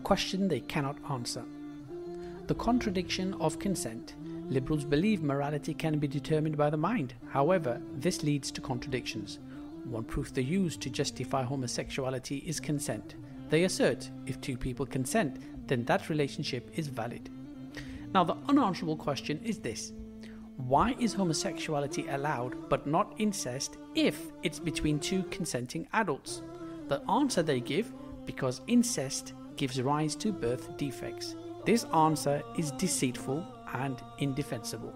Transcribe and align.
a 0.00 0.02
question 0.02 0.48
they 0.48 0.60
cannot 0.60 0.96
answer. 1.10 1.44
The 2.46 2.54
contradiction 2.54 3.34
of 3.34 3.58
consent. 3.58 4.14
Liberals 4.48 4.82
believe 4.82 5.22
morality 5.22 5.74
can 5.74 5.98
be 5.98 6.08
determined 6.08 6.56
by 6.56 6.70
the 6.70 6.76
mind. 6.78 7.12
However, 7.28 7.82
this 7.98 8.22
leads 8.22 8.50
to 8.52 8.62
contradictions. 8.62 9.40
One 9.84 10.04
proof 10.04 10.32
they 10.32 10.40
use 10.40 10.78
to 10.78 10.88
justify 10.88 11.42
homosexuality 11.42 12.38
is 12.46 12.60
consent. 12.60 13.16
They 13.50 13.64
assert 13.64 14.10
if 14.24 14.40
two 14.40 14.56
people 14.56 14.86
consent, 14.86 15.36
then 15.68 15.84
that 15.84 16.08
relationship 16.08 16.70
is 16.76 16.88
valid. 16.88 17.28
Now, 18.14 18.24
the 18.24 18.38
unanswerable 18.48 18.96
question 18.96 19.38
is 19.44 19.58
this 19.58 19.92
Why 20.56 20.96
is 20.98 21.12
homosexuality 21.12 22.08
allowed 22.08 22.70
but 22.70 22.86
not 22.86 23.14
incest 23.18 23.76
if 23.94 24.32
it's 24.42 24.58
between 24.58 24.98
two 24.98 25.24
consenting 25.24 25.86
adults? 25.92 26.40
The 26.88 27.02
answer 27.10 27.42
they 27.42 27.60
give 27.60 27.92
because 28.24 28.62
incest 28.66 29.34
gives 29.60 29.82
rise 29.82 30.14
to 30.16 30.32
birth 30.32 30.74
defects. 30.78 31.36
This 31.66 31.84
answer 31.92 32.42
is 32.56 32.70
deceitful 32.72 33.44
and 33.74 34.02
indefensible. 34.16 34.94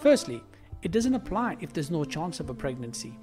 Firstly, 0.00 0.42
it 0.82 0.90
doesn't 0.90 1.14
apply 1.14 1.58
if 1.60 1.74
there's 1.74 1.90
no 1.90 2.02
chance 2.06 2.40
of 2.40 2.48
a 2.48 2.54
pregnancy. 2.54 3.18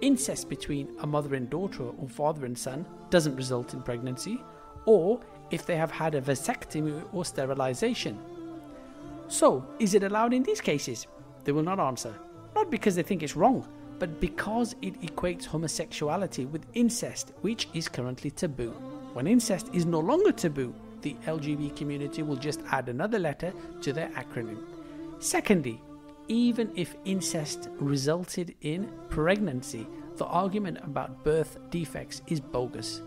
Incest 0.00 0.48
between 0.48 0.94
a 1.00 1.06
mother 1.06 1.34
and 1.34 1.50
daughter 1.50 1.82
or 1.82 2.08
father 2.08 2.46
and 2.46 2.56
son 2.56 2.86
doesn't 3.10 3.34
result 3.34 3.74
in 3.74 3.82
pregnancy, 3.82 4.40
or 4.84 5.18
if 5.50 5.66
they 5.66 5.74
have 5.74 5.90
had 5.90 6.14
a 6.14 6.20
vasectomy 6.20 7.02
or 7.12 7.24
sterilization. 7.24 8.20
So, 9.26 9.66
is 9.80 9.94
it 9.94 10.04
allowed 10.04 10.32
in 10.32 10.44
these 10.44 10.60
cases? 10.60 11.08
They 11.42 11.50
will 11.50 11.64
not 11.64 11.80
answer. 11.80 12.14
Not 12.54 12.70
because 12.70 12.94
they 12.94 13.02
think 13.02 13.24
it's 13.24 13.34
wrong, 13.34 13.66
but 13.98 14.20
because 14.20 14.76
it 14.80 15.00
equates 15.02 15.44
homosexuality 15.44 16.44
with 16.44 16.66
incest, 16.74 17.32
which 17.40 17.68
is 17.74 17.88
currently 17.88 18.30
taboo. 18.30 18.87
When 19.12 19.26
incest 19.26 19.70
is 19.72 19.86
no 19.86 20.00
longer 20.00 20.32
taboo, 20.32 20.74
the 21.02 21.16
LGBT 21.26 21.76
community 21.76 22.22
will 22.22 22.36
just 22.36 22.60
add 22.70 22.88
another 22.88 23.18
letter 23.18 23.52
to 23.82 23.92
their 23.92 24.08
acronym. 24.10 24.58
Secondly, 25.18 25.80
even 26.28 26.70
if 26.76 26.94
incest 27.04 27.68
resulted 27.78 28.54
in 28.60 28.90
pregnancy, 29.08 29.86
the 30.16 30.26
argument 30.26 30.78
about 30.82 31.24
birth 31.24 31.58
defects 31.70 32.22
is 32.26 32.40
bogus. 32.40 33.02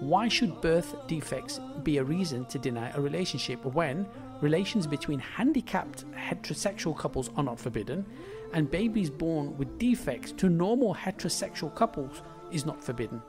Why 0.00 0.28
should 0.28 0.60
birth 0.60 0.94
defects 1.06 1.60
be 1.82 1.98
a 1.98 2.04
reason 2.04 2.44
to 2.46 2.58
deny 2.58 2.90
a 2.90 3.00
relationship 3.00 3.64
when 3.64 4.06
relations 4.42 4.86
between 4.86 5.18
handicapped 5.18 6.04
heterosexual 6.12 6.96
couples 6.96 7.30
are 7.36 7.44
not 7.44 7.58
forbidden 7.58 8.04
and 8.52 8.70
babies 8.70 9.08
born 9.10 9.56
with 9.56 9.78
defects 9.78 10.32
to 10.32 10.48
normal 10.50 10.94
heterosexual 10.94 11.74
couples 11.74 12.22
is 12.50 12.66
not 12.66 12.82
forbidden? 12.82 13.22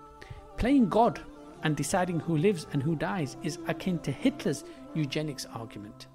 Playing 0.58 0.90
God 0.90 1.22
and 1.68 1.76
deciding 1.76 2.22
who 2.22 2.38
lives 2.38 2.66
and 2.72 2.82
who 2.82 2.96
dies 2.96 3.36
is 3.44 3.60
akin 3.68 4.00
to 4.00 4.10
Hitler's 4.10 4.64
eugenics 4.94 5.46
argument. 5.54 6.08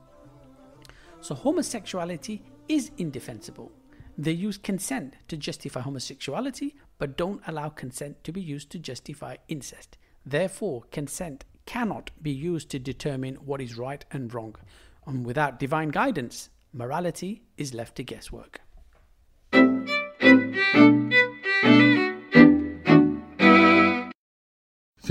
So, 1.20 1.34
homosexuality 1.34 2.40
is 2.68 2.90
indefensible. 2.96 3.70
They 4.16 4.32
use 4.32 4.56
consent 4.56 5.14
to 5.28 5.36
justify 5.36 5.82
homosexuality, 5.82 6.74
but 6.96 7.18
don't 7.18 7.42
allow 7.46 7.68
consent 7.68 8.24
to 8.24 8.32
be 8.32 8.40
used 8.40 8.70
to 8.70 8.78
justify 8.78 9.36
incest. 9.46 9.98
Therefore, 10.24 10.84
consent 10.90 11.44
cannot 11.66 12.12
be 12.22 12.30
used 12.30 12.70
to 12.70 12.78
determine 12.78 13.34
what 13.34 13.60
is 13.60 13.76
right 13.76 14.06
and 14.10 14.32
wrong. 14.32 14.56
And 15.06 15.26
without 15.26 15.58
divine 15.58 15.90
guidance, 15.90 16.48
morality 16.72 17.42
is 17.58 17.74
left 17.74 17.96
to 17.96 18.04
guesswork. 18.04 18.62